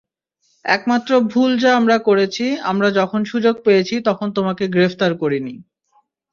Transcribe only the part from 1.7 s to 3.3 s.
আমরা করেছি আমরা যখন